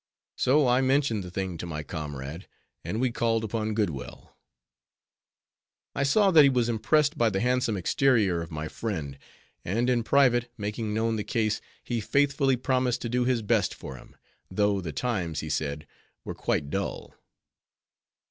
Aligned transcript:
So 0.35 0.67
I 0.67 0.81
mentioned 0.81 1.23
the 1.23 1.29
thing 1.29 1.59
to 1.59 1.67
my 1.67 1.83
comrade; 1.83 2.47
and 2.83 2.99
we 2.99 3.11
called 3.11 3.43
upon 3.43 3.75
Goodwell. 3.75 4.35
I 5.93 6.01
saw 6.01 6.31
that 6.31 6.41
he 6.41 6.49
was 6.49 6.69
impressed 6.69 7.19
by 7.19 7.29
the 7.29 7.39
handsome 7.39 7.77
exterior 7.77 8.41
of 8.41 8.49
my 8.49 8.67
friend; 8.67 9.19
and 9.63 9.91
in 9.91 10.01
private, 10.01 10.51
making 10.57 10.95
known 10.95 11.17
the 11.17 11.23
case, 11.23 11.61
he 11.83 12.01
faithfully 12.01 12.57
promised 12.57 13.03
to 13.03 13.09
do 13.09 13.25
his 13.25 13.43
best 13.43 13.75
for 13.75 13.95
him; 13.95 14.15
though 14.49 14.81
the 14.81 14.91
times, 14.91 15.41
he 15.41 15.51
said, 15.51 15.85
were 16.25 16.33
quite 16.33 16.71
dull. 16.71 17.13